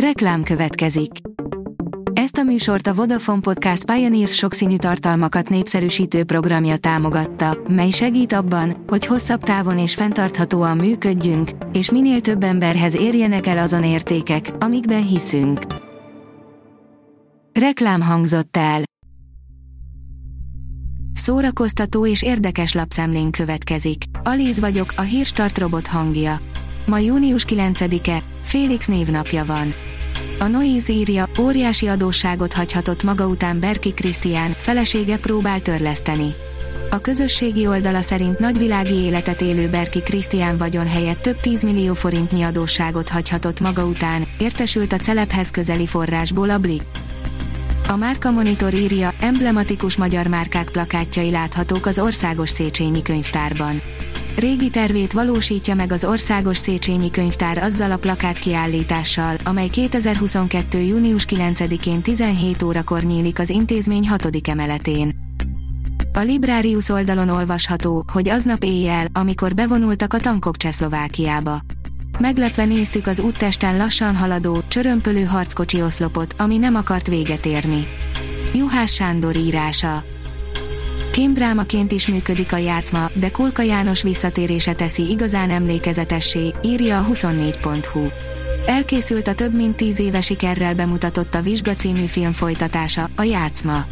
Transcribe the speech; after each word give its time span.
Reklám 0.00 0.42
következik. 0.42 1.10
Ezt 2.12 2.36
a 2.36 2.42
műsort 2.42 2.86
a 2.86 2.94
Vodafone 2.94 3.40
Podcast 3.40 3.84
Pioneers 3.92 4.34
sokszínű 4.34 4.76
tartalmakat 4.76 5.48
népszerűsítő 5.48 6.24
programja 6.24 6.76
támogatta, 6.76 7.58
mely 7.68 7.90
segít 7.90 8.32
abban, 8.32 8.84
hogy 8.86 9.06
hosszabb 9.06 9.42
távon 9.42 9.78
és 9.78 9.94
fenntarthatóan 9.94 10.76
működjünk, 10.76 11.50
és 11.72 11.90
minél 11.90 12.20
több 12.20 12.42
emberhez 12.42 12.96
érjenek 12.96 13.46
el 13.46 13.58
azon 13.58 13.84
értékek, 13.84 14.50
amikben 14.58 15.06
hiszünk. 15.06 15.60
Reklám 17.60 18.00
hangzott 18.00 18.56
el. 18.56 18.82
Szórakoztató 21.12 22.06
és 22.06 22.22
érdekes 22.22 22.72
lapszemlén 22.72 23.30
következik. 23.30 24.04
Alíz 24.22 24.60
vagyok, 24.60 24.92
a 24.96 25.02
hírstart 25.02 25.58
robot 25.58 25.86
hangja. 25.86 26.36
Ma 26.86 26.98
június 26.98 27.44
9-e, 27.48 28.22
Félix 28.42 28.86
névnapja 28.86 29.44
van. 29.44 29.74
A 30.38 30.46
Noise 30.46 30.92
írja, 30.92 31.28
óriási 31.40 31.86
adósságot 31.86 32.52
hagyhatott 32.52 33.02
maga 33.02 33.26
után 33.26 33.60
Berki 33.60 33.92
Krisztián, 33.92 34.54
felesége 34.58 35.16
próbál 35.16 35.60
törleszteni. 35.60 36.34
A 36.90 36.98
közösségi 36.98 37.66
oldala 37.66 38.00
szerint 38.00 38.38
nagyvilági 38.38 38.94
életet 38.94 39.40
élő 39.40 39.68
Berki 39.68 40.02
Krisztián 40.02 40.56
vagyon 40.56 40.86
helyett 40.86 41.20
több 41.20 41.40
10 41.40 41.62
millió 41.62 41.94
forintnyi 41.94 42.42
adósságot 42.42 43.08
hagyhatott 43.08 43.60
maga 43.60 43.84
után, 43.84 44.26
értesült 44.38 44.92
a 44.92 44.96
celebhez 44.96 45.50
közeli 45.50 45.86
forrásból 45.86 46.50
a 46.50 46.58
Blik. 46.58 46.82
A 47.88 47.96
Márka 47.96 48.30
Monitor 48.30 48.74
írja, 48.74 49.14
emblematikus 49.20 49.96
magyar 49.96 50.26
márkák 50.26 50.70
plakátjai 50.70 51.30
láthatók 51.30 51.86
az 51.86 51.98
Országos 51.98 52.50
Széchenyi 52.50 53.02
Könyvtárban. 53.02 53.82
Régi 54.36 54.70
tervét 54.70 55.12
valósítja 55.12 55.74
meg 55.74 55.92
az 55.92 56.04
Országos 56.04 56.56
Széchenyi 56.56 57.10
Könyvtár 57.10 57.58
azzal 57.58 57.90
a 57.90 57.96
plakát 57.96 58.38
kiállítással, 58.38 59.36
amely 59.44 59.68
2022. 59.68 60.78
június 60.78 61.24
9-én 61.28 62.02
17 62.02 62.62
órakor 62.62 63.02
nyílik 63.02 63.38
az 63.38 63.50
intézmény 63.50 64.08
6. 64.08 64.48
emeletén. 64.48 65.10
A 66.12 66.18
Librarius 66.18 66.88
oldalon 66.88 67.28
olvasható, 67.28 68.04
hogy 68.12 68.28
aznap 68.28 68.62
éjjel, 68.62 69.06
amikor 69.12 69.54
bevonultak 69.54 70.14
a 70.14 70.18
tankok 70.18 70.56
Csehszlovákiába. 70.56 71.60
Meglepve 72.18 72.64
néztük 72.64 73.06
az 73.06 73.20
úttesten 73.20 73.76
lassan 73.76 74.16
haladó, 74.16 74.62
csörömpölő 74.68 75.24
harckocsi 75.24 75.82
oszlopot, 75.82 76.34
ami 76.38 76.56
nem 76.56 76.74
akart 76.74 77.06
véget 77.06 77.46
érni. 77.46 77.86
Juhás 78.54 78.94
Sándor 78.94 79.36
írása 79.36 80.04
Kémdrámaként 81.16 81.92
is 81.92 82.08
működik 82.08 82.52
a 82.52 82.56
játszma, 82.56 83.10
de 83.14 83.30
Kulka 83.30 83.62
János 83.62 84.02
visszatérése 84.02 84.72
teszi 84.72 85.10
igazán 85.10 85.50
emlékezetessé, 85.50 86.54
írja 86.62 86.98
a 86.98 87.06
24.hu. 87.12 88.06
Elkészült 88.66 89.28
a 89.28 89.34
több 89.34 89.54
mint 89.54 89.76
tíz 89.76 89.98
éve 89.98 90.20
sikerrel 90.20 90.74
bemutatott 90.74 91.34
a 91.34 91.40
Vizsga 91.40 91.74
című 91.74 92.06
film 92.06 92.32
folytatása, 92.32 93.10
a 93.16 93.22
játszma. 93.22 93.84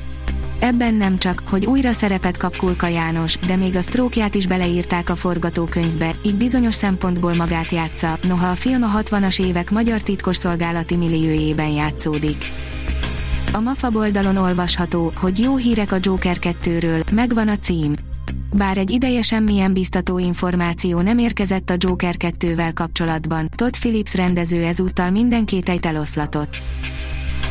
Ebben 0.60 0.94
nem 0.94 1.18
csak, 1.18 1.42
hogy 1.50 1.66
újra 1.66 1.92
szerepet 1.92 2.36
kap 2.36 2.56
Kulka 2.56 2.86
János, 2.86 3.38
de 3.38 3.56
még 3.56 3.76
a 3.76 3.82
sztrókját 3.82 4.34
is 4.34 4.46
beleírták 4.46 5.10
a 5.10 5.16
forgatókönyvbe, 5.16 6.14
így 6.24 6.36
bizonyos 6.36 6.74
szempontból 6.74 7.34
magát 7.34 7.72
játsza, 7.72 8.18
noha 8.22 8.50
a 8.50 8.54
film 8.54 8.82
a 8.82 9.00
60-as 9.00 9.40
évek 9.40 9.70
magyar 9.70 10.00
titkosszolgálati 10.00 10.96
milliójében 10.96 11.70
játszódik. 11.70 12.46
A 13.54 13.60
MAFA 13.60 13.90
oldalon 13.94 14.36
olvasható, 14.36 15.12
hogy 15.16 15.38
jó 15.38 15.56
hírek 15.56 15.92
a 15.92 15.96
Joker 16.00 16.36
2-ről, 16.40 17.12
megvan 17.12 17.48
a 17.48 17.56
cím. 17.56 17.94
Bár 18.56 18.78
egy 18.78 18.90
ideje 18.90 19.22
semmilyen 19.22 19.72
biztató 19.72 20.18
információ 20.18 21.00
nem 21.00 21.18
érkezett 21.18 21.70
a 21.70 21.74
Joker 21.78 22.14
2-vel 22.18 22.70
kapcsolatban, 22.74 23.48
Todd 23.56 23.70
Phillips 23.70 24.14
rendező 24.14 24.64
ezúttal 24.64 25.10
minden 25.10 25.44
kételyt 25.44 25.86
eloszlatott. 25.86 26.56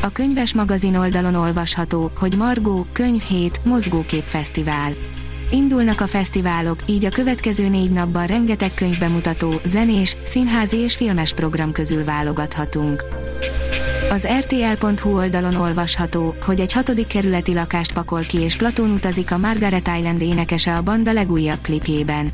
A 0.01 0.09
könyves 0.09 0.53
magazin 0.53 0.95
oldalon 0.95 1.35
olvasható, 1.35 2.11
hogy 2.19 2.37
Margó, 2.37 2.85
Könyv 2.91 3.21
7, 3.21 3.65
Mozgókép 3.65 4.27
Fesztivál. 4.27 4.91
Indulnak 5.51 6.01
a 6.01 6.07
fesztiválok, 6.07 6.79
így 6.85 7.05
a 7.05 7.09
következő 7.09 7.67
négy 7.67 7.91
napban 7.91 8.25
rengeteg 8.25 8.73
könyvbemutató, 8.73 9.53
zenés, 9.65 10.17
színházi 10.23 10.77
és 10.77 10.95
filmes 10.95 11.33
program 11.33 11.71
közül 11.71 12.03
válogathatunk. 12.03 13.05
Az 14.13 14.27
RTL.hu 14.39 15.17
oldalon 15.17 15.55
olvasható, 15.55 16.35
hogy 16.45 16.59
egy 16.59 16.73
hatodik 16.73 17.07
kerületi 17.07 17.53
lakást 17.53 17.93
pakol 17.93 18.21
ki 18.21 18.37
és 18.37 18.55
Platón 18.55 18.89
utazik 18.89 19.31
a 19.31 19.37
Margaret 19.37 19.89
Island 19.97 20.21
énekese 20.21 20.75
a 20.75 20.81
banda 20.81 21.13
legújabb 21.13 21.61
klipjében. 21.61 22.29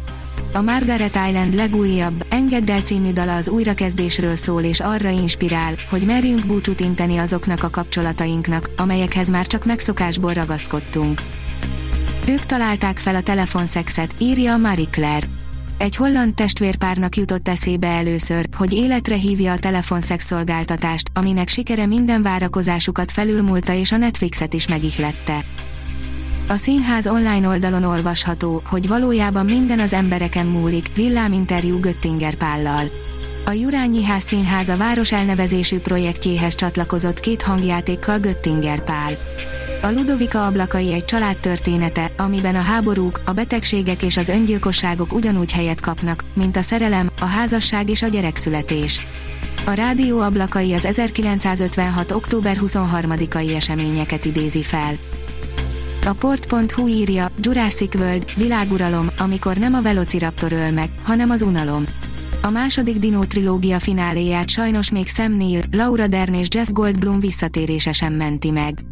A 0.54 0.62
Margaret 0.62 1.16
Island 1.28 1.54
legújabb, 1.54 2.26
Engedd 2.30 2.72
el 2.72 2.82
című 2.82 3.12
dala 3.12 3.36
az 3.36 3.50
újrakezdésről 3.50 4.36
szól 4.36 4.64
és 4.64 4.80
arra 4.80 5.10
inspirál, 5.10 5.74
hogy 5.90 6.06
merjünk 6.06 6.46
búcsút 6.46 6.80
inteni 6.80 7.18
azoknak 7.18 7.64
a 7.64 7.70
kapcsolatainknak, 7.70 8.70
amelyekhez 8.78 9.30
már 9.30 9.48
csak 9.48 9.66
megszokásból 9.66 10.34
ragaszkodtunk. 10.34 11.22
Ők 12.28 12.46
találták 12.46 12.98
fel 12.98 13.16
a 13.16 13.22
telefonszexet, 13.22 14.16
írja 14.18 14.54
a 14.54 14.58
Marie 14.58 14.90
Claire. 14.92 15.39
Egy 15.80 15.96
holland 15.96 16.34
testvérpárnak 16.34 17.16
jutott 17.16 17.48
eszébe 17.48 17.88
először, 17.88 18.48
hogy 18.58 18.74
életre 18.74 19.16
hívja 19.16 19.52
a 19.52 19.58
telefonszexszolgáltatást, 19.58 21.10
aminek 21.14 21.48
sikere 21.48 21.86
minden 21.86 22.22
várakozásukat 22.22 23.12
felülmúlta 23.12 23.74
és 23.74 23.92
a 23.92 23.98
Netflixet 23.98 24.54
is 24.54 24.68
megihlette. 24.68 25.46
A 26.48 26.56
színház 26.56 27.08
online 27.08 27.48
oldalon 27.48 27.84
olvasható, 27.84 28.62
hogy 28.66 28.88
valójában 28.88 29.46
minden 29.46 29.80
az 29.80 29.94
embereken 29.94 30.46
múlik, 30.46 30.96
villáminterjú 30.96 31.80
Göttinger 31.80 32.36
Pállal. 32.36 32.90
A 33.46 33.52
Jurányi 33.52 34.04
Ház 34.04 34.24
Színház 34.24 34.70
a 34.70 34.78
város 34.78 35.12
elnevezésű 35.12 35.80
projektjéhez 35.80 36.56
csatlakozott 36.56 37.20
két 37.20 37.42
hangjátékkal 37.42 38.20
Göttinger 38.20 38.84
Pál. 38.84 39.18
A 39.82 39.90
Ludovika 39.92 40.46
ablakai 40.46 40.94
egy 40.94 41.06
család 41.06 41.38
története, 41.38 42.12
amiben 42.18 42.56
a 42.56 42.62
háborúk, 42.62 43.22
a 43.26 43.32
betegségek 43.32 44.04
és 44.04 44.18
az 44.18 44.30
öngyilkosságok 44.30 45.14
ugyanúgy 45.14 45.52
helyet 45.52 45.82
kapnak, 45.82 46.24
mint 46.34 46.58
a 46.58 46.62
szerelem, 46.62 47.10
a 47.22 47.26
házasság 47.26 47.90
és 47.90 48.02
a 48.02 48.08
gyerekszületés. 48.08 49.02
A 49.66 49.72
rádió 49.72 50.20
ablakai 50.20 50.74
az 50.74 50.86
1956. 50.86 52.12
október 52.12 52.58
23-ai 52.62 53.56
eseményeket 53.56 54.26
idézi 54.26 54.64
fel. 54.64 54.94
A 56.06 56.14
port.hu 56.14 56.88
írja, 56.88 57.32
Jurassic 57.40 57.96
World, 57.96 58.26
világuralom, 58.36 59.10
amikor 59.18 59.58
nem 59.58 59.74
a 59.74 59.82
Velociraptor 59.82 60.52
öl 60.52 60.72
meg, 60.72 60.90
hanem 61.04 61.30
az 61.30 61.42
unalom. 61.42 61.86
A 62.42 62.50
második 62.50 62.98
Dino 62.98 63.26
trilógia 63.26 63.80
fináléját 63.80 64.50
sajnos 64.50 64.92
még 64.92 65.08
Sam 65.08 65.38
Neill, 65.38 65.62
Laura 65.72 66.08
Dern 66.08 66.34
és 66.34 66.48
Jeff 66.54 66.68
Goldblum 66.72 67.20
visszatérése 67.20 67.92
sem 67.92 68.14
menti 68.14 68.52
meg. 68.52 68.84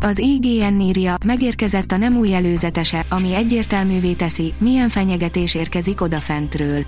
Az 0.00 0.18
IGN 0.18 0.80
írja, 0.80 1.14
megérkezett 1.24 1.92
a 1.92 1.96
nem 1.96 2.16
új 2.16 2.34
előzetese, 2.34 3.06
ami 3.08 3.34
egyértelművé 3.34 4.12
teszi, 4.12 4.54
milyen 4.58 4.88
fenyegetés 4.88 5.54
érkezik 5.54 6.00
odafentről. 6.00 6.84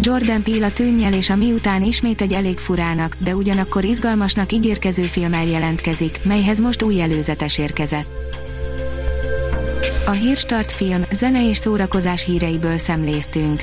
Jordan 0.00 0.42
Peele 0.42 0.66
a 0.66 0.72
tűnnyel 0.72 1.12
és 1.12 1.30
a 1.30 1.36
miután 1.36 1.82
ismét 1.82 2.20
egy 2.20 2.32
elég 2.32 2.58
furának, 2.58 3.16
de 3.24 3.36
ugyanakkor 3.36 3.84
izgalmasnak 3.84 4.52
ígérkező 4.52 5.02
filmmel 5.02 5.46
jelentkezik, 5.46 6.20
melyhez 6.24 6.60
most 6.60 6.82
új 6.82 7.00
előzetes 7.00 7.58
érkezett. 7.58 8.08
A 10.06 10.10
Hírstart 10.10 10.72
film, 10.72 11.02
zene 11.10 11.48
és 11.48 11.56
szórakozás 11.56 12.24
híreiből 12.24 12.78
szemléztünk. 12.78 13.62